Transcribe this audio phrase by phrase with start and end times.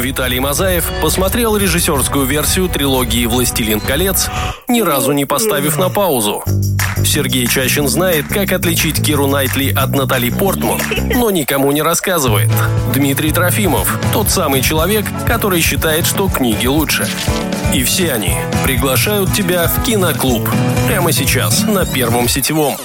[0.00, 4.28] Виталий Мазаев посмотрел режиссерскую версию трилогии «Властелин колец»,
[4.66, 6.42] ни разу не поставив на паузу.
[7.04, 10.80] Сергей Чащин знает, как отличить Киру Найтли от Натали Портман,
[11.14, 12.50] но никому не рассказывает.
[12.94, 17.06] Дмитрий Трофимов– тот самый человек, который считает, что книги лучше.
[17.74, 20.48] И все они приглашают тебя в киноклуб.
[20.88, 22.76] Прямо сейчас на Первом сетевом.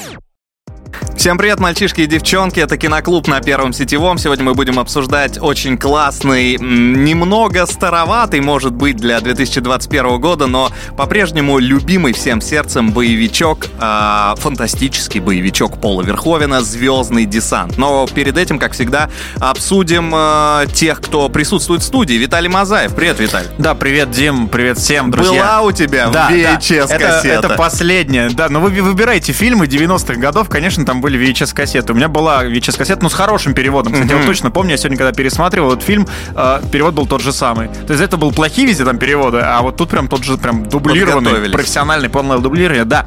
[1.26, 4.20] Всем привет, мальчишки и девчонки, это Киноклуб на Первом Сетевом.
[4.20, 11.58] Сегодня мы будем обсуждать очень классный, немного староватый, может быть, для 2021 года, но по-прежнему
[11.58, 17.76] любимый всем сердцем боевичок, э, фантастический боевичок Пола Верховена «Звездный десант».
[17.80, 22.14] Но перед этим, как всегда, обсудим э, тех, кто присутствует в студии.
[22.14, 22.94] Виталий Мазаев.
[22.94, 23.50] Привет, Виталий.
[23.58, 25.32] Да, привет, Дим, привет всем, друзья.
[25.32, 27.00] Была у тебя да, VHS-кассета.
[27.00, 27.18] Да.
[27.18, 28.30] Это, это последняя.
[28.30, 31.94] Да, но вы выбираете фильмы 90-х годов, конечно, там были VHS-кассеты.
[31.94, 33.94] У меня была VHS-кассета, ну, с хорошим переводом.
[33.94, 34.18] Кстати, mm-hmm.
[34.18, 37.68] вот точно помню, я сегодня, когда пересматривал этот фильм, э, перевод был тот же самый.
[37.68, 40.68] То есть это был плохие везде там переводы, а вот тут прям тот же, прям
[40.68, 42.86] дублированный, профессиональный, полное дублирование.
[42.86, 43.06] Да,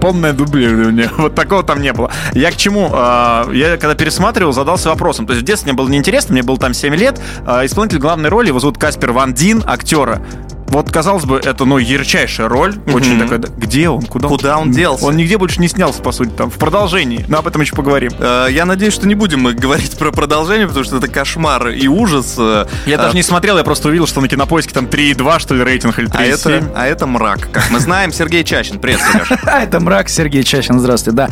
[0.00, 1.10] полное дублирование.
[1.18, 2.10] Вот такого там не было.
[2.32, 2.90] Я к чему?
[2.92, 5.26] Э, я когда пересматривал, задался вопросом.
[5.26, 7.20] То есть в детстве мне было неинтересно, мне было там 7 лет.
[7.46, 10.22] Э, исполнитель главной роли, его зовут Каспер Ван Дин, актера.
[10.68, 12.74] Вот, казалось бы, это, ну, ярчайшая роль.
[12.74, 12.94] Mm-hmm.
[12.94, 14.02] Очень такая, где он?
[14.02, 15.04] Куда, Куда он, он делся?
[15.04, 17.24] Он нигде больше не снялся, по сути, там, в продолжении.
[17.28, 18.12] Но об этом еще поговорим.
[18.18, 21.88] Э, я надеюсь, что не будем мы говорить про продолжение, потому что это кошмар и
[21.88, 22.34] ужас.
[22.38, 23.02] Э, я а...
[23.02, 26.08] даже не смотрел, я просто увидел, что на кинопоиске там 3,2, что ли, рейтинг, или
[26.08, 26.16] 3,7.
[26.16, 28.12] А это, а это мрак, как мы знаем.
[28.12, 29.28] Сергей Чащин, привет, Сереж.
[29.46, 31.28] А это мрак, Сергей Чащин, здравствуйте, да.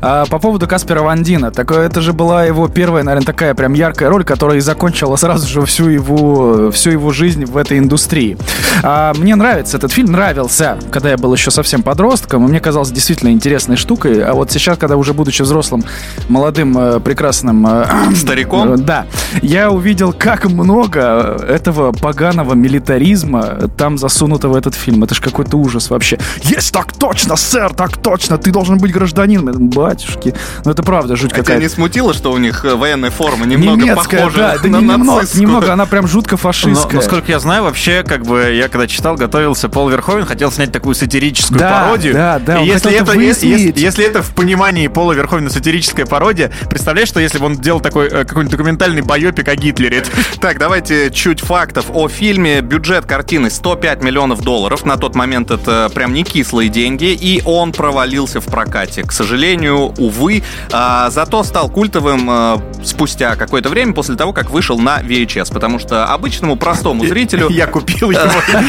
[0.00, 4.08] А, по поводу Каспера Вандина, такое, это же была его первая, наверное, такая прям яркая
[4.08, 8.36] роль, которая и закончила сразу же всю его, всю его жизнь в этой индустрии.
[8.82, 12.90] А, мне нравится этот фильм, нравился, когда я был еще совсем подростком, и мне казалось
[12.90, 14.24] действительно интересной штукой.
[14.24, 15.84] А вот сейчас, когда уже будучи взрослым,
[16.28, 17.66] молодым, э, прекрасным...
[17.66, 18.84] Э, Стариком?
[18.84, 19.06] Да.
[19.42, 21.00] Я увидел, как много
[21.48, 25.04] этого поганого милитаризма там засунуто в этот фильм.
[25.04, 26.18] Это ж какой-то ужас вообще.
[26.42, 29.68] Есть, так точно, сэр, так точно, ты должен быть гражданином.
[29.70, 30.34] Батюшки.
[30.64, 31.52] Ну это правда жуть какая-то.
[31.52, 34.80] тебя не смутило, что у них э, военная форма немного Немецкая, похожа да, да на
[34.80, 36.92] немного, немного, она прям жутко фашистская.
[36.92, 40.52] Но, насколько я знаю, вообще, как бы, я когда читал, готовил появился Пол Верховен, хотел
[40.52, 42.14] снять такую сатирическую да, пародию.
[42.14, 47.08] Да, да, и если это, если, если это в понимании Пола Верховена сатирическая пародия, представляешь,
[47.08, 50.04] что если бы он делал такой э, какой-нибудь документальный байопик о Гитлере?
[50.40, 52.62] Так, давайте чуть фактов о фильме.
[52.62, 54.86] Бюджет картины 105 миллионов долларов.
[54.86, 57.12] На тот момент это прям не кислые деньги.
[57.12, 59.02] И он провалился в прокате.
[59.02, 60.42] К сожалению, увы.
[60.72, 65.52] А, зато стал культовым а, спустя какое-то время после того, как вышел на VHS.
[65.52, 67.50] Потому что обычному простому зрителю...
[67.50, 68.22] Я купил его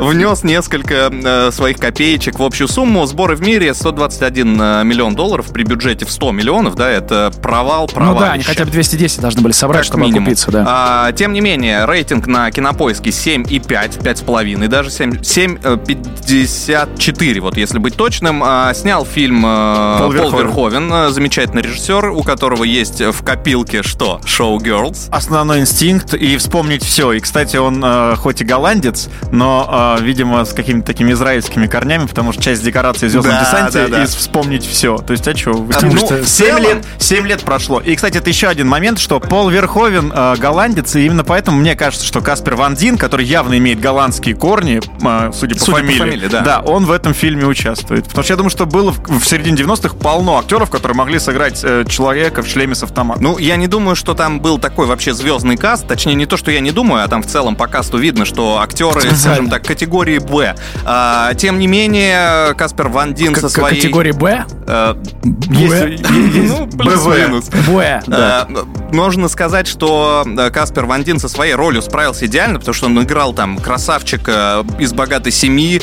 [0.00, 3.04] внес, несколько э, своих копеечек в общую сумму.
[3.06, 7.86] Сборы в мире 121 э, миллион долларов при бюджете в 100 миллионов, да, это провал,
[7.86, 8.14] провал.
[8.14, 10.24] Ну да, они хотя бы 210 должны были собрать, чтобы минимум.
[10.24, 10.64] окупиться, да.
[10.66, 17.96] А, тем не менее, рейтинг на кинопоиске 7,5, 5,5, даже 7, 7,54, вот если быть
[17.96, 18.42] точным.
[18.44, 20.92] А, снял фильм э, Пол, Верховен.
[20.92, 24.20] Э, замечательный режиссер, у которого есть в копилке что?
[24.24, 25.08] Шоу Girls.
[25.10, 27.12] Основной инстинкт и вспомнить все.
[27.12, 32.06] И, кстати, он э, хоть и голландец, но, э, видимо, с какими-то такими израильскими корнями,
[32.06, 34.04] потому что часть декорации в «Звездном да, десанте» да, да.
[34.04, 34.98] и вспомнить все.
[34.98, 35.50] То есть, а что?
[35.52, 37.80] А, ну, что 7, лет, 7 лет прошло.
[37.80, 41.74] И, кстати, это еще один момент, что Пол Верховен э, голландец, и именно поэтому мне
[41.76, 45.98] кажется, что Каспер Ван Дин, который явно имеет голландские корни, э, судя по судя фамилии,
[45.98, 46.40] по фамилии да.
[46.40, 48.04] да, он в этом фильме участвует.
[48.04, 51.60] Потому что я думаю, что было в, в середине 90-х полно актеров, которые могли сыграть
[51.62, 53.22] э, человека в шлеме с автоматом.
[53.22, 55.86] Ну, я не думаю, что там был такой вообще звездный каст.
[55.86, 58.58] Точнее, не то, что я не думаю, а там в целом по касту видно, что
[58.58, 60.56] актеры, скажем так, категории Б.
[60.84, 63.76] А, тем не менее, Каспер Ван Дин со своей...
[63.76, 64.44] Категории Б?
[64.66, 67.48] А, есть, ну, плюс-минус.
[67.68, 68.48] Б, да.
[68.90, 73.32] Можно сказать, что Каспер Ван Дин со своей ролью справился идеально, потому что он играл
[73.32, 75.80] там красавчика из богатой семьи,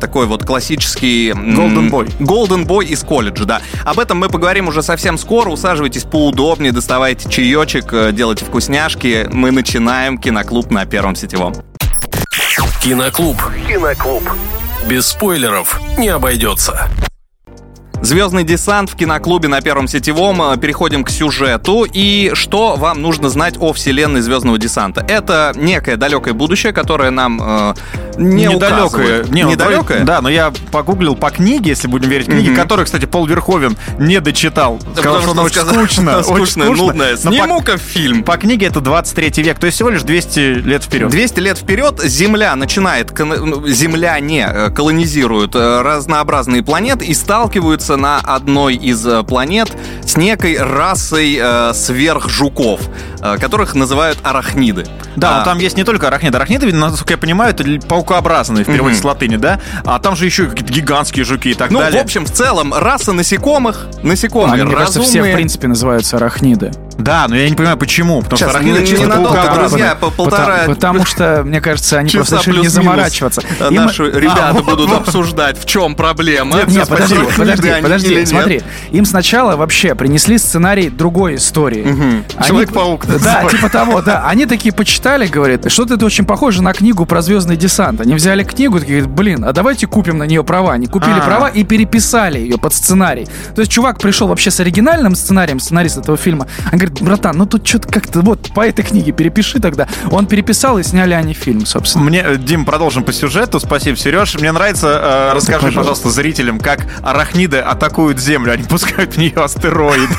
[0.00, 1.30] такой вот классический...
[1.30, 2.12] Golden Boy.
[2.18, 3.60] Golden Boy из колледжа, да.
[3.84, 5.50] Об этом мы поговорим уже совсем скоро.
[5.50, 9.28] Усаживайтесь поудобнее, доставайте чаечек, делайте вкусняшки.
[9.30, 11.54] Мы начинаем киноклуб на Первом сетевом.
[12.80, 13.36] Киноклуб.
[13.66, 14.22] Киноклуб.
[14.88, 16.88] Без спойлеров не обойдется.
[18.06, 20.40] Звездный десант в киноклубе на Первом сетевом.
[20.40, 21.84] Э, переходим к сюжету.
[21.92, 25.04] И что вам нужно знать о вселенной Звездного десанта?
[25.08, 27.74] Это некое далекое будущее, которое нам э,
[28.16, 29.24] не недалекое.
[29.24, 30.04] Не, недалекое?
[30.04, 32.56] Да, но я погуглил по книге, если будем верить книге, mm-hmm.
[32.56, 34.78] которую, кстати, Пол Верховен не дочитал.
[34.96, 36.22] Сказал, что она очень скучно.
[36.22, 37.16] Скучная, нудная.
[37.16, 38.22] Сниму-ка фильм.
[38.22, 41.10] По книге это 23 век, то есть всего лишь 200 лет вперед.
[41.10, 47.95] 200 лет вперед Земля начинает, ну, Земля не э, колонизирует э, разнообразные планеты и сталкиваются
[47.96, 49.72] находится на одной из э, планет
[50.04, 52.80] с некой расой э, сверхжуков,
[53.20, 54.86] э, которых называют арахниды.
[55.16, 56.36] Да, А, но там есть не только арахниды.
[56.36, 59.02] Арахниды, насколько я понимаю, это паукообразные в переводе Мгм.
[59.02, 59.60] с латыни, да?
[59.84, 62.00] А там же еще и какие-то гигантские жуки и так Ну, далее.
[62.00, 65.34] в общем, в целом, раса насекомых, насекомые Они, мне кажется, все, в разумные.
[65.34, 66.72] принципе, называются арахниды.
[66.98, 68.22] Да, но я не понимаю, почему.
[68.22, 69.68] Потому Сейчас, что арахниды не- чисто паукообразные.
[69.68, 73.42] друзья, по полтора Потому, потому что, мне кажется, они часа просто решили не заморачиваться.
[73.60, 75.00] э, Им- Наши ребята А, будут вот.
[75.08, 76.56] обсуждать, в чем проблема.
[76.56, 78.62] Нет, нет, подожди, подожди, подожди, смотри.
[78.92, 81.86] Им сначала вообще принесли сценарий другой истории.
[81.86, 83.56] Они- Человек-паук Да, называется.
[83.56, 84.24] типа того, да.
[84.26, 88.00] Они такие почитали, говорят, что-то это очень похоже на книгу про звездный десант.
[88.00, 90.72] Они взяли книгу, такие, говорят, блин, а давайте купим на нее права.
[90.72, 91.24] Они купили А.
[91.24, 93.26] права и переписали ее под сценарий.
[93.54, 96.46] То есть чувак пришел вообще с оригинальным сценарием, сценарист этого фильма.
[96.72, 99.88] Он говорит, братан, ну тут что-то как-то вот по этой книге перепиши тогда.
[100.10, 102.04] Он переписал и сняли они фильм, собственно.
[102.04, 103.60] Мне, Дим, продолжим по сюжету.
[103.60, 104.36] Спасибо, Сереж.
[104.36, 105.78] Мне нравится, э, расскажи, пожалуйста.
[105.80, 108.52] пожалуйста, зрителям, как арахниды атакуют Землю.
[108.52, 110.08] Они пускают в нее астероид.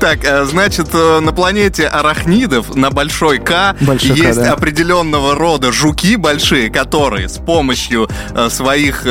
[0.00, 6.70] Так, э, значит, э, на планете арахнидов, на Большой К, есть определенного рода жуки большие,
[6.70, 9.02] которые с помощью э, своих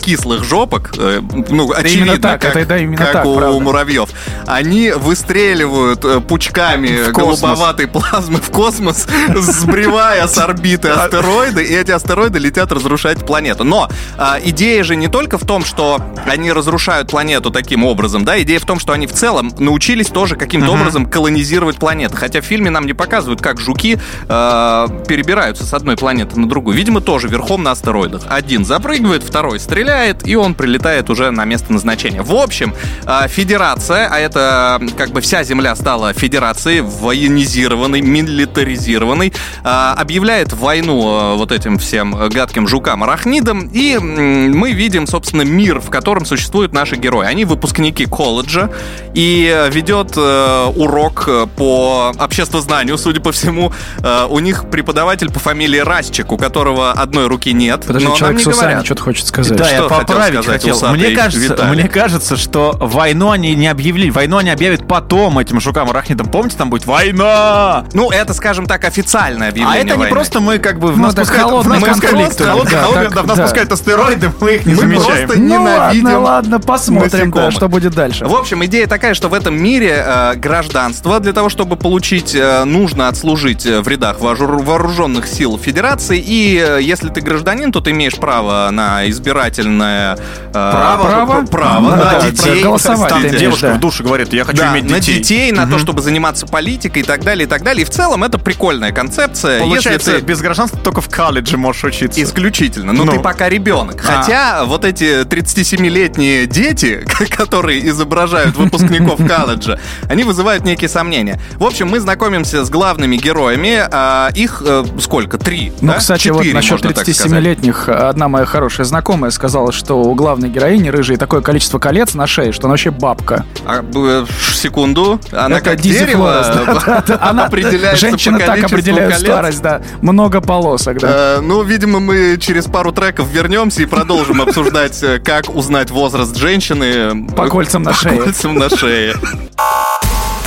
[0.00, 4.10] кислых жопок, ну, очевидно, как, у муравьев,
[4.46, 12.38] они выстреливают э, пучками голубоватой плазмы в космос, сбривая с орбиты астероиды, и эти астероиды
[12.38, 13.64] летят разрушать планету.
[13.64, 18.40] Но а, идея же не только в том, что они разрушают планету таким образом, да,
[18.42, 22.16] идея в том, что они в целом научились тоже каким-то образом колонизировать планеты.
[22.16, 26.76] Хотя в фильме нам не показывают, как жуки э, перебираются с одной планеты на другую.
[26.76, 28.22] Видимо, тоже верхом на астероидах.
[28.28, 32.22] Один запрыгивает, второй стреляет, и он прилетает уже на место назначения.
[32.22, 32.74] В общем,
[33.06, 39.32] э, Федерация, а это как бы вся Земля стала Федерацией, военизированной, милитаризированной,
[39.64, 45.90] э, объявляет войну э, вот этим всем гадким жукам-арахнидам, и мы видим, собственно, мир, в
[45.90, 47.26] котором существуют наши герои.
[47.26, 48.70] Они выпускники колледжа,
[49.14, 53.72] и ведет э, урок по обществознанию, судя по всему.
[54.02, 58.18] Э, у них преподаватель по фамилии Расчик, у которого одной руки нет, Подожди, но нам
[58.18, 58.84] человек не с усами говорят.
[58.86, 59.56] что-то хочет сказать.
[59.56, 60.76] Да, Что я хотел поправить сказать хотел.
[60.76, 61.80] усатый Мне кажется, Виталий?
[61.80, 64.10] мне кажется, что войну они не объявили.
[64.10, 66.28] Войну они объявят потом этим жукам-арахнидам.
[66.28, 67.84] Помните, там будет война?
[67.92, 70.12] Ну, это, скажем так, официальное А объявление это не войны.
[70.12, 73.36] просто мы как бы в Ну, нас пускают, в нас пускают да, да, в нас
[73.36, 73.42] да.
[73.44, 75.26] пускают астероиды, мы их не Мы замечаем.
[75.26, 78.24] просто Ну ненавидим ладно, ладно, посмотрим, да, что будет дальше.
[78.26, 82.64] В общем, идея такая, что в этом мире э, гражданство для того, чтобы получить, э,
[82.64, 86.22] нужно отслужить э, в рядах вооруженных сил Федерации.
[86.24, 91.04] И э, если ты гражданин, то ты имеешь право на избирательное э, Право?
[91.08, 92.62] право, право Да, на да, детей.
[92.62, 93.74] голосовать, ты девушка да.
[93.74, 95.39] в душе говорит, я хочу Да, иметь на детей.
[95.40, 97.82] Детей, на то, чтобы заниматься политикой и так далее, и так далее.
[97.82, 99.60] И в целом это прикольная концепция.
[99.60, 102.22] Получается, если ты без гражданства только в колледже можешь учиться.
[102.22, 102.92] Исключительно.
[102.92, 103.12] Но Ну.
[103.12, 104.02] ты пока ребенок.
[104.06, 104.22] А.
[104.22, 107.04] Хотя вот эти 37-летние дети,
[107.36, 109.78] которые изображают выпускников колледжа,
[110.08, 111.40] они вызывают некие сомнения.
[111.56, 113.78] В общем, мы знакомимся с главными героями.
[113.90, 115.38] а, их э, сколько?
[115.38, 115.72] Три.
[115.80, 115.98] Ну, да?
[115.98, 117.26] кстати, Четыре, вот насчет можно так сказать.
[117.32, 122.26] 37-летних одна моя хорошая знакомая сказала, что у главной героини рыжей такое количество колец на
[122.26, 123.44] шее, что она вообще бабка.
[123.64, 125.19] А, б- секунду.
[125.32, 126.44] Она Это как Дизи дерево
[126.86, 127.18] да, да.
[127.20, 129.26] Она- определяется Женщины по так определяют колец.
[129.26, 129.80] старость, да.
[130.02, 131.36] Много полосок, да.
[131.36, 136.36] Э, Ну, видимо, мы через пару треков вернемся и продолжим обсуждать, э, как узнать возраст
[136.36, 137.26] женщины.
[137.36, 138.16] По кольцам на По шее.
[138.22, 139.14] кольцам на шее.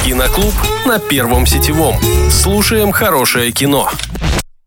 [0.06, 0.54] Киноклуб
[0.86, 1.96] на Первом сетевом.
[2.30, 3.90] Слушаем хорошее кино.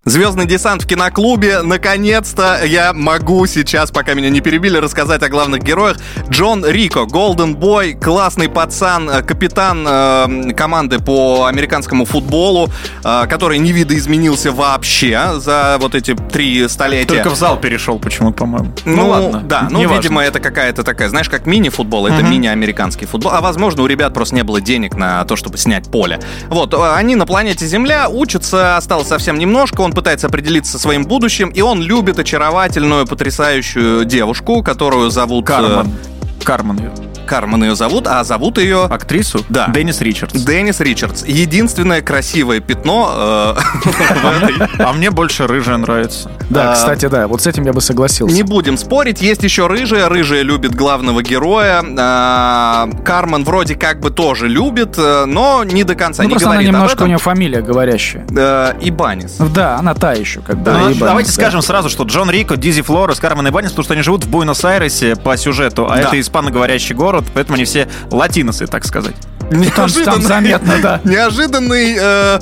[0.07, 1.63] Звездный десант в киноклубе.
[1.63, 5.97] Наконец-то я могу сейчас, пока меня не перебили, рассказать о главных героях.
[6.31, 12.71] Джон Рико, Голден Бой, классный пацан, э, капитан э, команды по американскому футболу,
[13.03, 17.09] э, который не видоизменился вообще за вот эти три столетия.
[17.09, 18.71] Только в зал перешел почему-то, по-моему.
[18.85, 19.43] Ну, ладно.
[19.45, 20.03] Да, ну, неважно.
[20.03, 23.33] видимо, это какая-то такая, знаешь, как мини-футбол, это мини-американский футбол.
[23.33, 26.21] А возможно, у ребят просто не было денег на то, чтобы снять поле.
[26.47, 31.05] Вот, э, они на планете Земля учатся, осталось совсем немножко, он пытается определиться со своим
[31.05, 35.47] будущим, и он любит очаровательную, потрясающую девушку, которую зовут...
[35.47, 37.16] э, Карман.
[37.27, 38.85] Кармен ее зовут, а зовут ее...
[38.85, 39.45] Актрису?
[39.49, 39.69] Да.
[39.69, 40.43] Деннис Ричардс.
[40.43, 41.25] Деннис Ричардс.
[41.27, 46.31] Единственное красивое пятно э, А мне больше рыжая нравится.
[46.49, 48.35] Да, а, кстати, да, вот с этим я бы согласился.
[48.35, 50.09] Не будем спорить, есть еще рыжая.
[50.09, 51.85] Рыжая любит главного героя.
[51.99, 56.49] А, Кармен вроде как бы тоже любит, э, но не до конца Ну, не просто
[56.49, 58.27] она говорит об немножко, у нее фамилия говорящая.
[58.31, 59.37] Э, Ибанис.
[59.37, 60.71] Да, она та еще, как бы.
[60.71, 61.35] Ну, давайте да.
[61.35, 64.31] скажем сразу, что Джон Рико, Дизи Флорес, Кармен и Баннис, потому что они живут в
[64.31, 69.15] Буэнос-Айресе по сюжету, а это испаноговорящий город, поэтому они все латиносы, так сказать.
[69.51, 71.01] Там, там заметно, да.
[71.05, 72.39] Неожиданный э,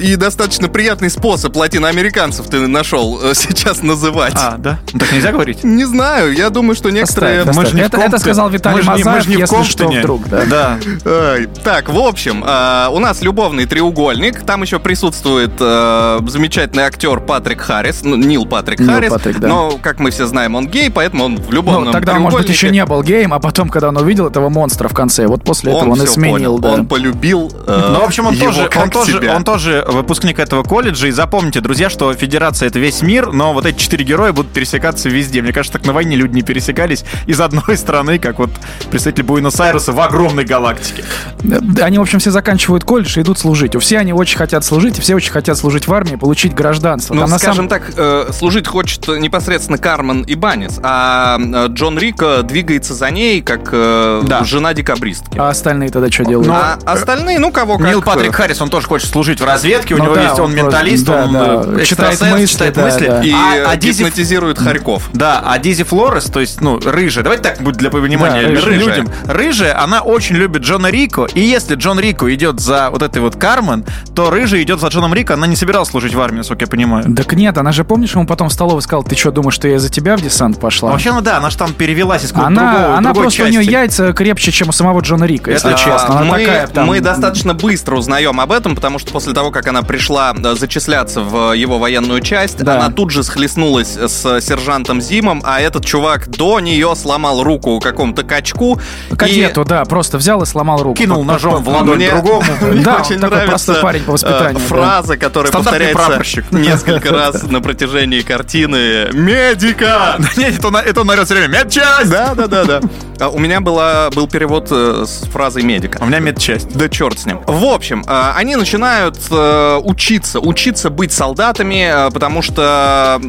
[0.00, 4.34] и достаточно приятный способ латиноамериканцев ты нашел э, сейчас называть.
[4.36, 4.78] А, да?
[4.92, 5.64] Ну, так нельзя говорить?
[5.64, 7.40] Не знаю, я думаю, что некоторые...
[7.40, 7.80] Оставь, Мы оставь.
[7.80, 10.28] в это, это сказал Виталий мы не- мы Мазаев, же не в если что, вдруг.
[10.28, 10.44] Да.
[10.46, 10.78] Да.
[11.04, 14.42] Ай, Так, в общем, э, у нас любовный треугольник.
[14.44, 19.12] Там еще присутствует э, замечательный актер Патрик Харрис, ну, Нил Патрик Нил Харрис.
[19.12, 19.48] Патрик, да.
[19.48, 22.38] Но, как мы все знаем, он гей, поэтому он в любовном Ну, тогда он, может
[22.40, 22.82] быть, еще треугольнике.
[22.82, 25.90] не был геем, а потом, когда он увидел этого монстра в конце, вот после этого
[25.90, 26.45] он, и сменил, понял.
[26.58, 26.72] Да.
[26.72, 29.36] Он полюбил э, Ну, в общем, он его тоже, как он, тоже, себя.
[29.36, 31.08] он тоже выпускник этого колледжа.
[31.08, 35.08] И запомните, друзья, что Федерация— это весь мир, но вот эти четыре героя будут пересекаться
[35.08, 35.42] везде.
[35.42, 38.50] Мне кажется, так на войне люди не пересекались из одной страны, как вот
[38.90, 41.04] представитель Буэнос-Айреса в огромной галактике.
[41.42, 43.74] Да, Они, в общем, все заканчивают колледж и идут служить.
[43.76, 47.14] У все они очень хотят служить, и все очень хотят служить в армии, получить гражданство.
[47.14, 51.66] Ну, Там на скажем самом- так, э, служить хочет непосредственно Кармен и Банис, а э,
[51.68, 54.44] Джон Рико двигается за ней, как э, Да.
[54.44, 55.38] жена декабристки.
[55.38, 56.35] А остальные тогда что делают?
[56.48, 57.86] А остальные, ну, кого как...
[57.88, 60.46] Нил Патрик Харрис, он тоже хочет служить в разведке, у Ну него да, есть, он
[60.46, 63.06] он менталист, да, он да, э, читает мысли, читает да, мысли.
[63.06, 63.22] да.
[63.22, 65.08] И А, а э, Дизи- гипнотизирует Харьков.
[65.12, 68.74] Да, а Дизи Флорес, то есть, ну, рыжая, давайте так будет для понимания Да, рыжая.
[68.78, 69.08] людям.
[69.26, 73.36] Рыжая, она очень любит Джона Рико, и если Джон Рико идет за вот этой вот
[73.36, 76.68] Кармен, то рыжая идет за Джоном Рико, она не собиралась служить в армии, насколько я
[76.68, 77.14] понимаю.
[77.14, 79.78] Так нет, она же, помнишь, ему потом в столовой сказал, ты что, думаешь, что я
[79.78, 80.90] за тебя в десант пошла?
[80.90, 83.46] Вообще, ну да, она же там перевелась из какого-то она, другого, она другой просто, у
[83.46, 83.58] части.
[83.58, 86.18] нее яйца крепче, чем у самого Джона Рика, если Это, честно.
[86.20, 86.86] Она мы, такая там...
[86.86, 91.20] мы достаточно быстро узнаем об этом, потому что после того, как она пришла э, зачисляться
[91.22, 92.76] в его военную часть, Да.
[92.76, 98.22] она тут же схлестнулась с сержантом Зимом, а этот чувак до нее сломал руку какому-то
[98.22, 98.80] качку.
[99.16, 100.96] Кадету, да, просто взял и сломал руку.
[100.96, 102.42] Кинул ножом в ладонь Мне- другому.
[102.60, 104.66] Мне Да, очень нравится парень по воспитанию, э, да.
[104.66, 109.08] фраза, которая повторяется несколько раз на протяжении картины.
[109.12, 110.16] Медика!
[110.36, 111.58] Нет, это он, орет все время.
[111.64, 112.10] Медчасть!
[112.10, 112.80] Да, да, да, да.
[113.18, 115.98] А У меня была, был перевод э, с фразой медика.
[116.00, 116.76] А у меня медчасть.
[116.76, 117.40] Да черт с ним.
[117.46, 123.20] В общем, э, они начинают э, учиться, учиться быть солдатами, э, потому что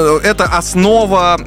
[0.00, 1.38] это основа,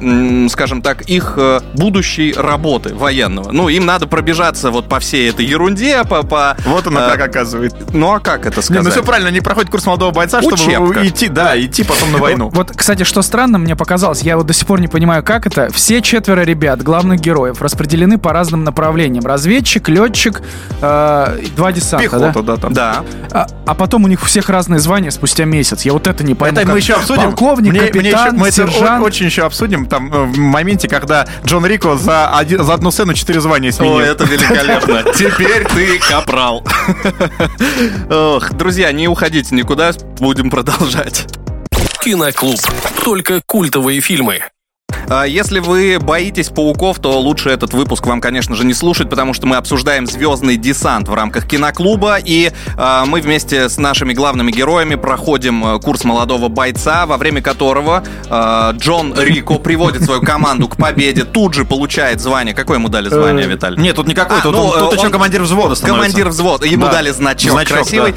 [0.50, 3.52] скажем так, их э, будущей работы военного.
[3.52, 6.22] Ну, им надо пробежаться вот по всей этой ерунде, по...
[6.22, 7.78] по Вот оно э, как оказывается.
[7.92, 8.84] Ну, а как это Не, сказать?
[8.84, 11.06] ну все правильно, они проходят курс молодого бойца, чтобы Учебка.
[11.06, 12.50] идти, да, идти потом на войну.
[12.52, 15.70] Вот, кстати, что странно мне показалось, я вот до сих пор не понимаю, как это.
[15.72, 19.24] Все четверо ребят, главных героев, распределены по разным направлениям.
[19.24, 20.42] Разведчик, летчик,
[20.80, 22.42] э, два десанта, Пехота, да?
[22.42, 22.72] да, там.
[22.72, 23.04] Да.
[23.32, 25.82] А, а потом у них у всех разные звания спустя месяц.
[25.82, 26.58] Я вот это не пойму.
[26.58, 27.22] Это мы еще обсудим.
[27.24, 29.02] Полковник, Мне- мне капитан, еще- мы это сержант.
[29.02, 32.90] о- очень еще обсудим там э, в моменте, когда Джон Рико за, один- за одну
[32.90, 33.96] сцену четыре звания сменил.
[33.96, 35.02] О, это великолепно.
[35.14, 36.64] Теперь ты капрал.
[38.10, 41.26] Ох, друзья, не уходите никуда, будем продолжать.
[42.02, 42.58] Киноклуб.
[43.04, 44.40] Только культовые фильмы.
[45.12, 49.34] А Если вы боитесь пауков, то лучше этот выпуск вам, конечно же, не слушать, потому
[49.34, 54.52] что мы обсуждаем звездный десант в рамках киноклуба, и а, мы вместе с нашими главными
[54.52, 60.68] героями проходим э, курс молодого бойца, во время которого а, Джон Рико приводит свою команду
[60.68, 62.54] к победе, тут же получает звание.
[62.54, 63.82] Какое ему дали звание, Виталий?
[63.82, 66.02] Нет, тут никакой, А, тут, ну, он- тут э, еще командир взвода становится.
[66.04, 66.66] Командир взвода.
[66.66, 66.92] Ему Да.
[66.92, 68.14] дали значок, Значок, красивый.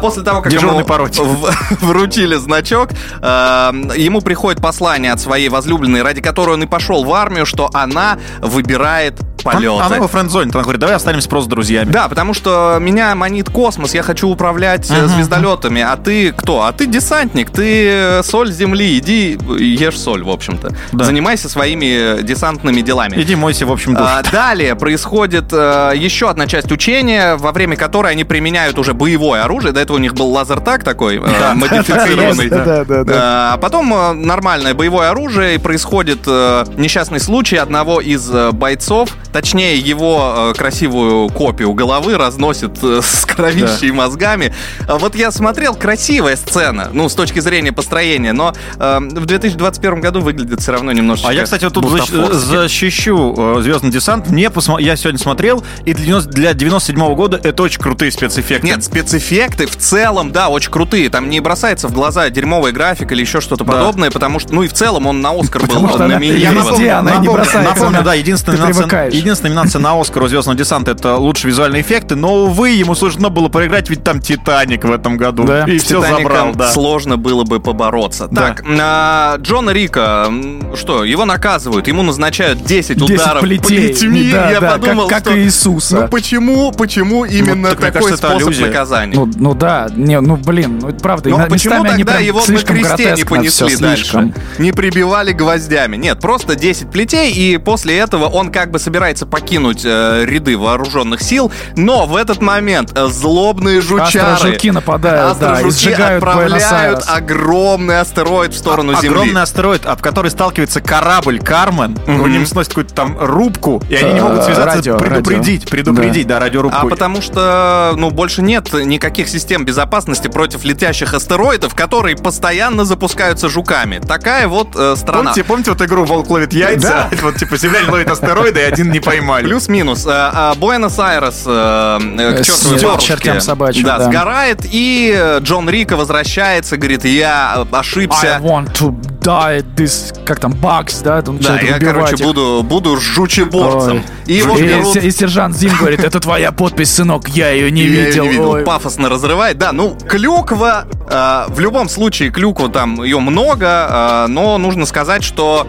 [0.00, 1.36] После того, как Дежурный ему
[1.82, 2.92] вручили значок,
[3.22, 8.16] ему приходит послание от своей возлюбленной, ради которой он и пошел в армию, что она
[8.40, 9.84] выбирает полеты.
[9.84, 11.90] Она его френд-зонит, она говорит, давай останемся просто друзьями.
[11.90, 16.62] Да, потому что меня манит космос, я хочу управлять э, звездолетами, а ты кто?
[16.62, 20.72] А ты десантник, ты э, соль земли, иди ешь соль, в общем-то.
[20.92, 21.04] Да.
[21.04, 23.14] Занимайся своими э, десантными делами.
[23.16, 24.06] Иди мойся, в общем, душ.
[24.06, 29.42] А, далее происходит э, еще одна часть учения, во время которой они применяют уже боевое
[29.42, 29.72] оружие.
[29.72, 32.48] До этого у них был лазертак такой, э, модифицированный.
[32.48, 33.52] Да, да, да.
[33.52, 39.10] А потом э, нормальное боевое оружие, и происходит э, несчастный случай одного из э, бойцов,
[39.32, 44.54] точнее его э, красивую копию головы разносит э, с кровищей и мозгами.
[44.86, 50.00] А Вот я смотрел, красивая сцена, ну, с точки зрения построения, но э, в 2021
[50.00, 52.32] году выглядит все равно немножечко А я, кстати, вот тут бутафорски.
[52.34, 54.28] защищу э, Звездный десант.
[54.28, 58.66] Мне посма- я сегодня смотрел, и для 90 для 97 года это очень крутые спецэффекты.
[58.66, 61.08] Нет, спецэффекты в целом, да, очень крутые.
[61.10, 63.72] Там не бросается в глаза дерьмовый график или еще что-то Да.
[63.72, 66.40] подобное, потому что, ну и в целом он на Оскар был номинирован.
[66.40, 68.14] я везде, она не напомню, бросается, напомню, да,
[68.66, 69.14] привыкаешь.
[69.20, 73.30] Единственная номинация на Оскар у Звездного десанта это лучшие визуальные эффекты, но, увы, ему суждено
[73.30, 75.44] было проиграть, ведь там Титаник в этом году.
[75.44, 75.64] Да.
[75.64, 76.70] И С все забрал, да.
[76.72, 78.28] сложно было бы побороться.
[78.30, 78.48] Да.
[78.48, 80.32] Так, а, Джона Рика,
[80.74, 83.88] что, его наказывают, ему назначают 10 10 ударов плетей.
[83.88, 84.30] плетьми.
[84.32, 86.00] Да, Я да, подумал, как- как что, и Иисуса.
[86.02, 88.66] Ну почему, почему именно так мне такой кажется, способ аллюзия.
[88.66, 89.14] наказания?
[89.16, 91.28] Ну, ну да, не, ну блин, ну это правда.
[91.30, 94.04] Ну, а на- почему тогда его на слишком кресте не понесли дальше?
[94.04, 94.34] слишком.
[94.58, 95.96] Не прибивали гвоздями.
[95.96, 100.56] Нет, просто 10 плетей, и после этого он как бы собирается собирается покинуть э, ряды
[100.56, 104.32] вооруженных сил, но в этот момент э, злобные жучары...
[104.32, 109.08] Астрожуки нападают, да, и Астрожуки сжигают отправляют огромный астероид в сторону Земли.
[109.08, 111.98] Огромный астероид, об который сталкивается корабль Кармен.
[112.06, 115.70] У них сносит какую-то там рубку, и они не могут связаться, радио, предупредить, радио.
[115.70, 116.86] предупредить, да, радиорубку.
[116.86, 123.48] А потому что, ну, больше нет никаких систем безопасности против летящих астероидов, которые постоянно запускаются
[123.48, 123.98] жуками.
[123.98, 125.18] Такая вот э, страна.
[125.18, 127.08] Помните, помните вот игру «Волк ловит яйца»?
[127.20, 129.44] Вот типа землянин ловит астероиды, и один не поймали.
[129.44, 130.06] Плюс-минус.
[130.06, 135.68] Э, а, Буэнос-Айрес э, э, к Э, чертовой чертям собачьим, да, сгорает, и э, Джон
[135.68, 138.36] Рика возвращается, говорит, я э, ошибся.
[138.36, 141.22] I want to die this, как там, bugs, да?
[141.26, 142.20] Он Да, я, короче, их.
[142.22, 144.02] буду, буду жучеборцем.
[144.26, 144.96] И его И, берут...
[144.96, 148.24] и сержант Зим говорит, это твоя подпись, сынок, я ее не Я видел.
[148.24, 148.50] не видел.
[148.50, 148.64] Ой.
[148.64, 149.58] Пафосно разрывает.
[149.58, 155.22] Да, ну, клюква, э, в любом случае, клюкву там ее много, э, но нужно сказать,
[155.22, 155.66] что...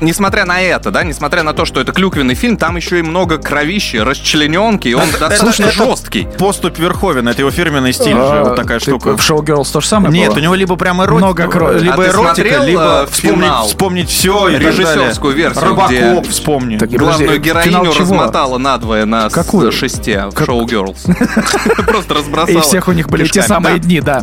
[0.00, 3.38] Несмотря на это, да, несмотря на то, что это клюквенный фильм, там еще и много
[3.38, 6.28] кровищи, расчлененки, и он достаточно это- жесткий.
[6.38, 9.16] Поступь Верховен, это его фирменный стиль же, А, вот такая ты штука.
[9.16, 10.36] В шоу Girls то же самое Нет, было?
[10.38, 11.78] у него либо прям эротика, Много крови.
[11.80, 16.76] либо А эротика, смотрел, либо э, вспомнить, вспомнить все и Режиссерскую версию, Робокоп где- вспомни.
[16.78, 19.72] Так, и Главную героиню размотала надвое на Какую?
[19.72, 20.98] шесте в шоу Girls.
[21.86, 22.60] Просто И разбросала.
[22.60, 24.22] всех у них были те самые дни, да.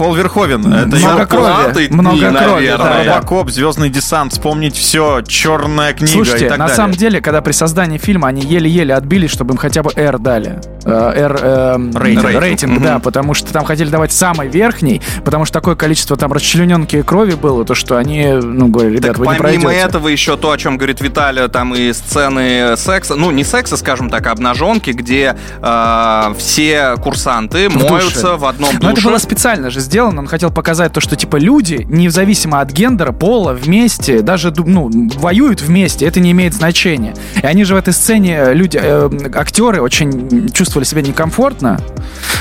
[0.00, 2.78] Э, Пол Верховен, это Много крови, крылатые дни, много крови, наверное.
[2.78, 3.14] да, да.
[3.16, 6.76] Робокоп, Звездный десант, вспомнить все, черная книга и Слушайте, так на далее.
[6.76, 10.58] самом деле, когда при создании фильма они еле-еле отбились, чтобы им хотя бы R дали.
[10.86, 12.40] Э, R эм, Рейтинг.
[12.40, 13.00] рейтинг, да, Мгм.
[13.02, 17.34] потому что там хотели давать самый верхний, потому что такое количество там расчлененки и крови
[17.34, 19.86] было, то что они, ну, говорили, ребят, Так вы не помимо пройдете.
[19.86, 24.08] этого еще то, о чем говорит Виталий, там и сцены секса, ну не секса, скажем
[24.08, 27.90] так, а обнаженки, где э, все курсанты В душе.
[27.90, 29.08] моются в одном Но это душе.
[29.08, 30.20] было специально же сделано.
[30.20, 35.60] Он хотел показать то, что типа люди, независимо от гендера, пола, вместе, даже ну, воюют
[35.62, 37.12] вместе, это не имеет значения.
[37.42, 41.80] И они же в этой сцене, э, люди, э, актеры очень чувствовали себя некомфортно.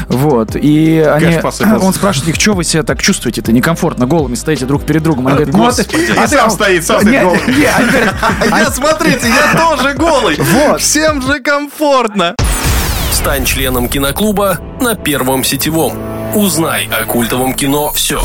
[0.07, 0.55] Вот.
[0.55, 1.83] И они, посыпался.
[1.85, 5.27] он спрашивает их, что вы себя так чувствуете-то некомфортно, голыми стоите друг перед другом.
[5.27, 6.11] Они говорят, ну, а ты- Господи.
[6.17, 7.39] а ты- сам стоит, сам Не, голый.
[7.47, 7.65] не,
[8.51, 10.37] А я, смотрите, я тоже голый.
[10.39, 10.81] Вот.
[10.81, 12.35] Всем же комфортно.
[13.11, 15.93] Стань членом киноклуба на Первом сетевом.
[16.35, 18.21] Узнай о культовом кино все.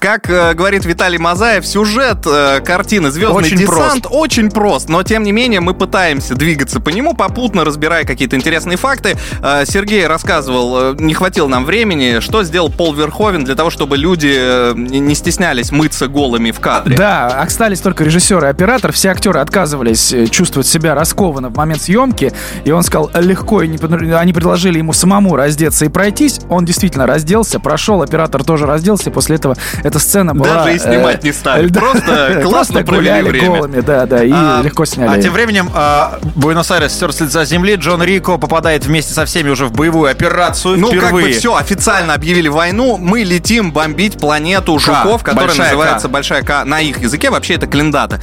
[0.00, 5.22] Как э, говорит Виталий Мазаев, сюжет э, картины «Звездный Очень десант» очень прост, но тем
[5.22, 9.18] не менее мы пытаемся двигаться по нему, попутно разбирая какие-то интересные факты.
[9.42, 13.98] Э, Сергей рассказывал, э, не хватило нам времени, что сделал Пол Верховен для того, чтобы
[13.98, 16.96] люди э, не стеснялись мыться голыми в кадре.
[16.96, 18.92] Да, остались только режиссер и оператор.
[18.92, 22.32] Все актеры отказывались э, чувствовать себя раскованно в момент съемки.
[22.64, 26.40] И он сказал легко, и не они предложили ему самому раздеться и пройтись.
[26.48, 29.10] Он действительно разделся, прошел, оператор тоже разделся.
[29.10, 29.58] После этого
[29.90, 30.54] эта сцена была...
[30.54, 31.68] Даже и снимать не стали.
[31.72, 33.48] Просто классно провели время.
[33.48, 35.18] голыми, да, да, и А, легко сняли.
[35.18, 37.74] А тем временем а, Буэнос-Айрес стер с лица земли.
[37.74, 42.14] Джон Рико попадает вместе со всеми уже в боевую операцию Ну, как бы все, официально
[42.14, 47.54] объявили войну, мы летим бомбить планету жуков, которая называется Большая К на их языке, вообще
[47.54, 48.20] это Клиндата.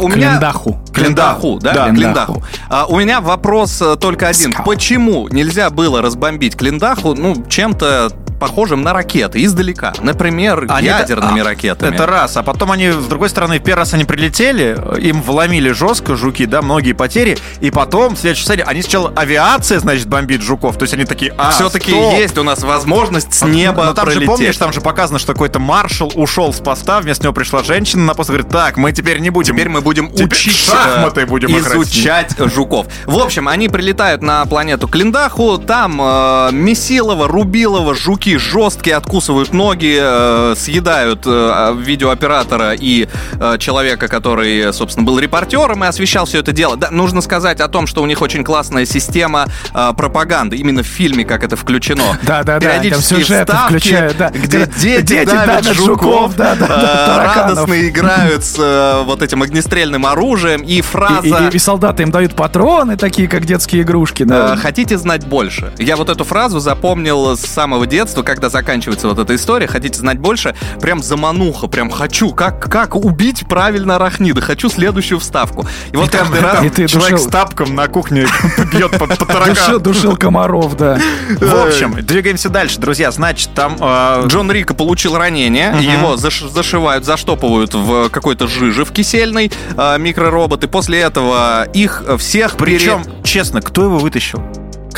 [0.00, 0.30] У меня...
[0.30, 0.80] Клиндаху.
[0.92, 1.72] Клиндаху, да?
[1.72, 1.90] Да.
[1.90, 2.42] Клиндаху.
[2.68, 4.52] А, у меня вопрос э, только один.
[4.64, 9.92] Почему нельзя было разбомбить Клиндаху, ну, чем-то похожим на ракеты издалека?
[10.00, 11.94] Например, Они- ядерными а, ракетами.
[11.94, 12.36] Это раз.
[12.36, 16.62] А потом они, с другой стороны, первый раз они прилетели, им вломили жестко жуки, да,
[16.62, 17.38] многие потери.
[17.60, 20.76] И потом, в следующей серии, они сначала авиация, значит, бомбит жуков.
[20.76, 24.12] То есть они такие, а, Все-таки есть у нас возможность с неба Но там же,
[24.12, 24.26] пролететь.
[24.26, 28.14] помнишь, там же показано, что какой-то маршал ушел с поста, вместо него пришла женщина на
[28.14, 29.54] пост и говорит, так, мы теперь не будем.
[29.54, 32.86] Теперь мы будем Теперь учить, шахматы э, будем играть изучать жуков.
[33.06, 39.98] В общем, они прилетают на планету Клиндаху, там э, Месилова, Рубилова, жуки жесткие, откусывают ноги,
[40.00, 43.08] э, съедают э, видеооператора и
[43.40, 46.76] э, человека, который, собственно, был репортером и освещал все это дело.
[46.76, 50.86] Да, нужно сказать о том, что у них очень классная система э, пропаганды, именно в
[50.86, 52.02] фильме, как это включено.
[52.22, 54.30] Да-да-да, там Периодические сюжеты вставки, включают, да.
[54.30, 57.36] где дети, дети давят давят жуков, жуков, э, тараканов.
[57.36, 61.48] радостно играют с э, вот этим огнестрельным оружием, и И, фраза...
[61.50, 64.22] и- и солдаты им дают патроны, такие как детские игрушки.
[64.24, 64.54] Да.
[64.54, 65.72] Э, Хотите знать больше?
[65.78, 69.66] Я вот эту фразу запомнил с самого детства, когда заканчивается вот эта история.
[69.66, 70.54] Хотите знать больше?
[70.80, 72.32] Прям замануха, прям хочу.
[72.32, 74.40] Как, как убить правильно арахнида?
[74.40, 75.66] Хочу следующую вставку.
[75.92, 76.64] И вот каждый раз...
[76.64, 78.26] И ты Человек душил- с тапком на кухне
[78.72, 79.78] бьет по, по Душил, таракану.
[79.80, 80.98] душил комаров, да.
[81.40, 83.10] В общем, двигаемся дальше, друзья.
[83.10, 83.76] Значит, там...
[83.80, 89.98] э, Джон Рика получил ранение, его заш- зашивают, заштопывают в какой-то жиже в кисельной э,
[89.98, 94.42] микроробот, и после этого их всех пере- Причем, честно, кто его вытащил?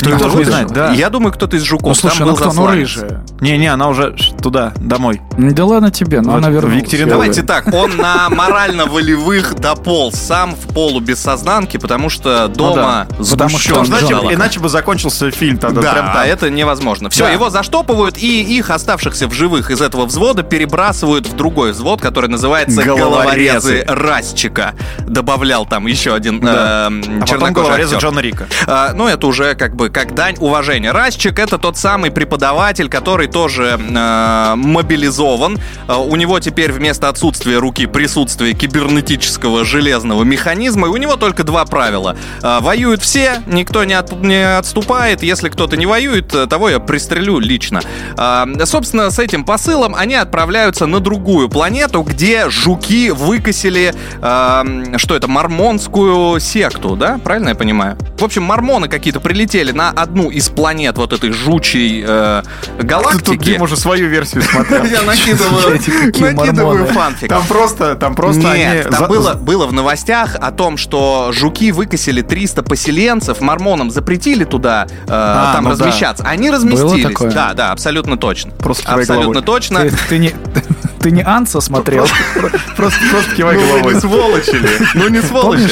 [0.01, 0.91] Кто Никто его не знает, да.
[0.91, 1.87] Я думаю, кто-то из жуков.
[1.89, 3.23] Ну, слушай, Там ну кто, ну рыжая.
[3.39, 5.21] Не-не, она уже туда, домой.
[5.37, 6.83] Да ладно тебе, ну Вот она вернулась.
[7.07, 13.57] Давайте так, он на морально-волевых дополз сам в полу без сознанки, потому что дома Потому
[13.57, 15.81] что сгущен Иначе, бы закончился фильм тогда.
[15.81, 16.17] Да, прям там.
[16.17, 17.09] а это невозможно.
[17.09, 17.31] Все, Да.
[17.31, 22.29] его заштопывают, и их, оставшихся в живых из этого взвода, перебрасывают в другой взвод, который
[22.29, 23.83] называется Головорезы.
[23.83, 24.73] «Головорезы Расчика».
[24.99, 26.87] Добавлял там еще один Да.
[26.87, 27.99] эм, А потом актер.
[27.99, 28.47] Джона Рика.
[28.67, 30.91] А, ну, это уже как бы как дань уважения.
[30.91, 35.59] Расчик— это тот самый преподаватель, который тоже э, мобилизован.
[35.87, 41.43] Э, у него теперь вместо отсутствия руки присутствие кибернетического железного механизма, и у него только
[41.43, 42.15] два правила.
[42.41, 45.23] Э, воюют все, никто не, от- не отступает.
[45.23, 47.81] Если кто-то не воюет, э, того я пристрелю лично.
[48.65, 56.39] Собственно, с этим посылом они отправляются на другую планету, где жуки выкосили, что это, мормонскую
[56.39, 57.19] секту, да?
[57.23, 57.97] Правильно я понимаю?
[58.17, 62.43] В общем, мормоны какие-то прилетели на одну из планет вот этой жучей э,
[62.77, 63.43] Тут галактики.
[63.43, 64.85] Дима уже свою версию смотрел.
[64.85, 65.79] Я накидываю,
[66.19, 67.29] накидываю фанфик.
[67.29, 72.21] Там просто, там просто Нет, там было, было в новостях о том, что жуки выкосили
[72.21, 76.23] 300 поселенцев, мормонам запретили туда э, А, там ну размещаться.
[76.27, 77.33] Они разместились.
[77.33, 78.51] Да, да, абсолютно точно.
[78.51, 79.89] Просто абсолютно точно.
[80.09, 80.33] Ты не,
[81.01, 82.07] ты не Анса смотрел?
[82.75, 83.93] Просто, просто кивай Ну головой.
[83.95, 84.69] не сволочи ли?
[84.95, 85.69] Ну не сволочи.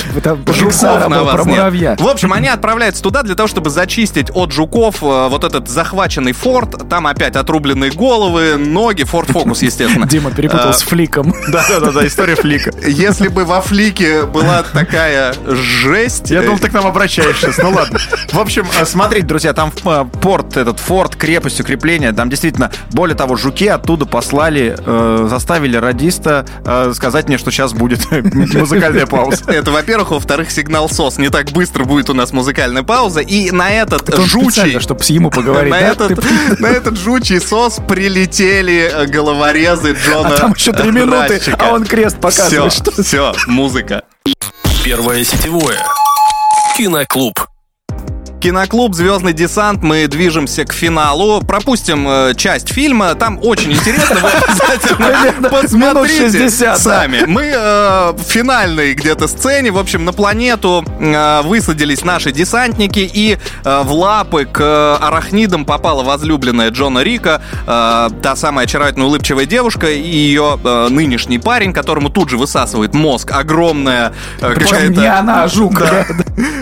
[0.53, 1.99] Жуков на вас нет.
[2.01, 6.33] В общем, они отправляются туда для того, чтобы зачистить от жуков э, вот этот захваченный
[6.33, 6.89] форт.
[6.89, 10.05] Там опять отрубленные головы, ноги, Форд Фокус, естественно.
[10.07, 11.33] Дима перепутал Э, с фликом.
[11.49, 12.71] Да-да-да, история флика.
[12.85, 16.29] Если бы во флике была такая жесть...
[16.31, 17.57] Я э, думал, ты к нам обращаешься сейчас.
[17.57, 17.99] Ну ладно.
[18.31, 23.15] В общем, э, смотрите, друзья, там э, порт, этот форт, крепость, укрепление, там действительно, более
[23.15, 28.09] того, жуки оттуда послали, э, заставили радиста э, сказать мне, что сейчас будет
[28.53, 29.43] музыкальная пауза.
[29.47, 30.11] Это, во-первых.
[30.11, 31.17] Во-вторых, сигнал СОС.
[31.17, 33.21] Не так быстро будет у нас музыкальная пауза.
[33.21, 34.79] И на этот жучий...
[34.79, 36.23] чтобы с ему поговорить, на, этот,
[36.59, 41.85] на этот жучий сос прилетели э, головорезы Джона А там еще три минуты, а он
[41.85, 42.73] крест показывает.
[42.73, 44.03] Все, все, музыка.
[44.83, 45.79] Первое сетевое.
[46.77, 47.49] Киноклуб.
[48.39, 49.83] Киноклуб «Звездный десант».
[49.83, 51.41] Мы движемся к финалу.
[51.41, 53.13] Пропустим э, часть фильма.
[53.15, 54.15] Там очень интересно.
[54.21, 56.75] Вы обязательно посмотрите минут 60, да.
[56.77, 57.23] сами.
[57.27, 59.71] Мы э, в финальной где-то сцене.
[59.71, 62.99] В общем, на планету э, высадились наши десантники.
[62.99, 67.41] И э, в лапы к арахнидам попала возлюбленная Джона Рика.
[67.67, 69.87] э, Та самая очаровательная улыбчивая девушка.
[69.87, 73.31] И ее э, нынешний парень, которому тут же высасывает мозг.
[73.33, 75.01] Огромная э, какая-то...
[75.01, 75.73] не она, а жук.
[75.79, 76.05] да.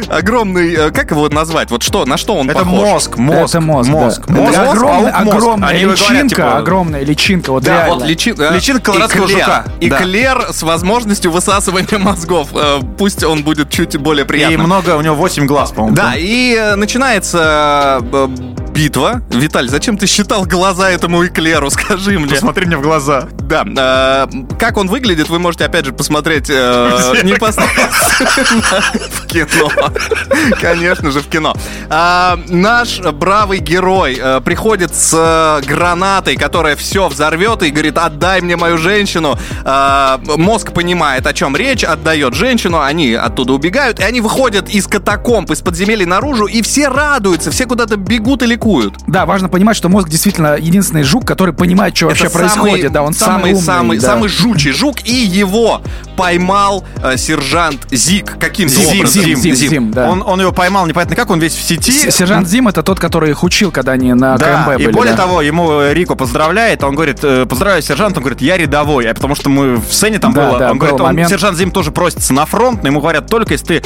[0.09, 1.66] Огромный, э, как его назвать?
[1.69, 2.79] Вот что, на что он Это похож?
[2.79, 4.23] мозг, мозг, Это мозг, мозг.
[4.27, 4.33] да.
[4.33, 5.37] Мозг, Это огромная, паук, мозг.
[5.37, 7.95] огромная Они говорят, личинка, типа, огромная личинка, вот Да, реально.
[7.95, 9.39] вот личи- Личинка колорадского эклер.
[9.39, 9.65] жука.
[9.65, 9.87] Да.
[9.87, 12.49] Эклер с возможностью высасывания мозгов.
[12.53, 14.61] Э, Пусть он будет чуть более И приятным.
[14.63, 15.95] много, у него 8 глаз, по-моему.
[15.95, 18.27] Да, и э, начинается э,
[18.73, 19.21] битва.
[19.31, 21.69] Виталь, зачем ты считал глаза этому эклеру?
[21.77, 22.29] Скажи мне.
[22.29, 23.25] Посмотри мне в глаза.
[23.41, 24.27] Да, э,
[24.59, 28.83] как он выглядит, вы можете опять же посмотреть э, непосредственно
[29.27, 29.71] в кино.
[30.61, 31.53] Конечно же, в кино.
[31.89, 38.41] А, наш бравый герой э, приходит с э, гранатой, которая все взорвет и говорит, отдай
[38.41, 39.37] мне мою женщину.
[39.63, 44.87] А, мозг понимает, о чем речь, отдает женщину, они оттуда убегают, и они выходят из
[44.87, 48.95] катакомб, из подземелий наружу, и все радуются, все куда-то бегут и ликуют.
[49.07, 52.91] Да, важно понимать, что мозг действительно единственный жук, который понимает, что вообще Это происходит.
[52.91, 54.07] да, он самый, умный, самый, да.
[54.07, 55.81] самый жучий жук, и его
[56.15, 58.37] поймал э, сержант Зик.
[58.39, 59.16] Каким Зим, образом?
[59.23, 60.09] Зим, Зим, Зим, да.
[60.09, 61.91] Он, он его поймал, непонятно как, он весь в сети.
[61.91, 64.91] С- Сержант Зим это тот, который их учил, когда они на Да, КМБ и были.
[64.95, 65.23] более да.
[65.23, 69.13] того, ему э, Рико поздравляет, он говорит, э, поздравляю, сержант, он говорит, я рядовой, а
[69.13, 71.29] потому что мы в сцене там Да, было, да, он был говорит, он- момент.
[71.29, 73.83] сержант Зим тоже просится на фронт, но ему говорят, только если ты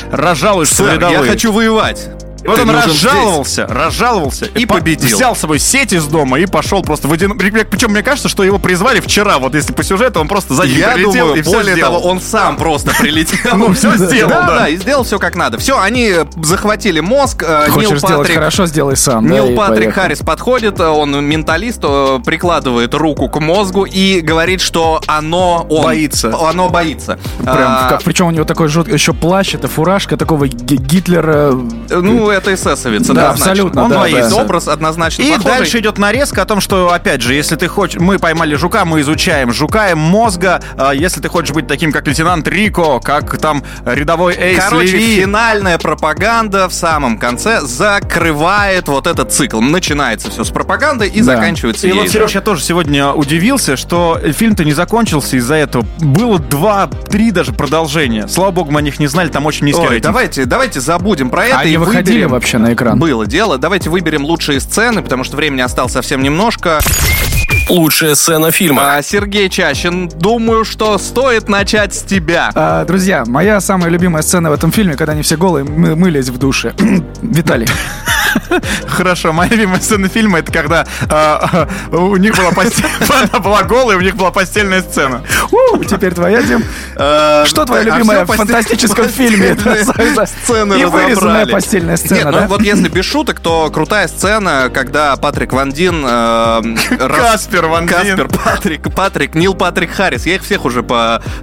[0.86, 1.20] Сэр, рядовые.
[1.26, 2.10] я хочу воевать.
[2.44, 5.16] И вот Ты он разжаловался, разжаловался И по- победил.
[5.16, 7.38] Взял с собой сеть из дома и пошел просто в один...
[7.38, 9.38] Причем мне кажется, что его призвали вчера.
[9.38, 10.78] Вот если по сюжету, он просто за здесь.
[10.78, 11.94] ним Я прилетел думаю, и все более сделал.
[12.00, 13.38] того, он сам просто прилетел.
[13.58, 14.70] Ну, всё сделал, Да, да.
[14.70, 15.58] и сделал все как надо.
[15.60, 17.44] Все, они захватили мозг.
[17.48, 19.30] э, Нил Хочешь сделать Патрик хорошо, сделай сам.
[19.30, 19.94] Нил Патрик.
[19.94, 25.84] Харрис подходит, э, он менталист, э, прикладывает руку к мозгу и говорит, что оно он,
[25.84, 26.34] Боится.
[26.50, 27.20] Оно боится.
[27.40, 31.52] Прям, А, как, причем у него такой жуткий еще плащ, это фуражка такого Ги- Гитлера.
[31.90, 33.52] Ну, это эсэсовец, Да, однозначно.
[33.52, 34.30] абсолютно, Он да, боится.
[34.30, 34.36] да.
[34.42, 35.52] Образ однозначно И похожий.
[35.52, 38.00] дальше идет нарезка о том, что, опять же, если ты хочешь...
[38.00, 40.62] Мы поймали жука, мы изучаем жука и мозга.
[40.78, 45.22] А Если ты хочешь быть таким, как лейтенант Рико, как там рядовой Эйс Короче, Леви,
[45.22, 49.62] финальная пропаганда в самом конце закрывает вот этот цикл.
[49.62, 51.36] Начинается все с пропаганды и Да.
[51.36, 52.14] заканчивается И ей вот, же.
[52.14, 55.86] Сереж, я тоже сегодня удивился, что фильм-то не закончился из-за этого.
[56.00, 58.28] Было два-три даже продолжения.
[58.28, 60.04] Слава богу, мы о них не знали, там очень низкий Ой, рейтинг.
[60.06, 63.00] давайте, давайте забудем про это Они и выходили выходили вообще на экран?
[63.00, 63.58] Было дело.
[63.58, 66.80] Давайте выберем лучшие сцены, потому что времени осталось совсем немножко.
[67.70, 68.96] Лучшая сцена фильма.
[68.98, 72.52] А, Сергей Чащин, думаю, что стоит начать с тебя.
[72.56, 76.30] А, друзья, моя самая любимая сцена в этом фильме, когда они все голые мы- мылись
[76.30, 76.74] в душе.
[77.22, 77.68] Виталий.
[78.88, 83.64] Хорошо, моя любимая сцена фильма это когда а, а, у них была постель, она была
[83.64, 85.24] голая, у них была постельная сцена.
[85.52, 86.64] У, Теперь твоя, Дим.
[86.96, 89.56] Э, Что твоя а любимая в фантастическом фильме?
[90.44, 95.16] Сцены И вырезанная постельная сцена, Нет, ну вот если без шуток, то крутая сцена, когда
[95.16, 96.04] Патрик Ван Дин...
[96.08, 96.62] э,
[96.98, 97.96] Каспер Ван Дин.
[97.96, 100.26] Каспер, Патрик, Патрик, Нил Патрик Харрис.
[100.26, 100.82] Я их всех уже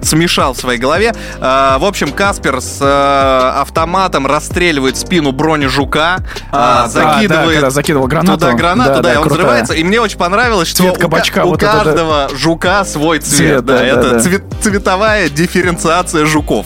[0.01, 1.13] смешал в своей голове.
[1.39, 6.17] Э, в общем, Каспер с э, автоматом расстреливает спину бронежука,
[6.51, 8.39] А, да, да, закидывает когда закидывал гранату.
[8.39, 9.73] туда гранату, Да, да, да, и он взрывается.
[9.73, 11.71] И мне очень понравилось, что у, да.
[11.71, 13.65] каждого жука свой цвет.
[13.65, 14.19] Да, да, это да, да.
[14.19, 16.65] цвет- цветовая дифференциация жуков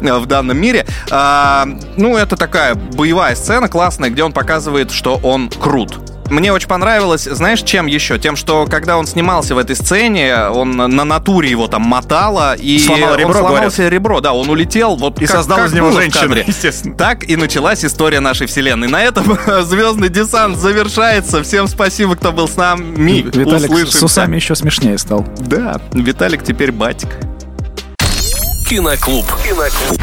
[0.00, 0.86] э, в данном мире.
[1.10, 5.98] А, ну, это такая боевая сцена классная, где он показывает, что он крут.
[6.34, 8.18] Мне очень понравилось, знаешь, чем еще?
[8.18, 12.76] Тем, что когда он снимался в этой сцене, он на натуре его там мотало, и
[12.80, 13.72] Сломал он ребро, сломал говорят.
[13.72, 16.96] себе ребро, да, он улетел, вот И как- создал как из него женщину, естественно.
[16.96, 18.88] Так и началась история нашей вселенной.
[18.88, 21.42] На этом звездный десант завершается.
[21.44, 23.22] Всем спасибо, кто был с нами.
[23.22, 23.98] Виталик Услышимся.
[23.98, 25.24] с усами еще смешнее стал.
[25.38, 27.10] Да, Виталик теперь батик.
[28.68, 29.24] Киноклуб.
[29.44, 30.02] Киноклуб.